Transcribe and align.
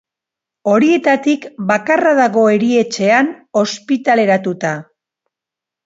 Horietatik 0.71 1.45
bakarra 1.73 2.15
dago 2.21 2.47
erietxean 2.55 3.33
ospitaleratuta. 3.65 4.77